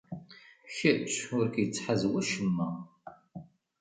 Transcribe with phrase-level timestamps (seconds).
[0.75, 2.69] Kečč ur k-ittḥaz wacemma.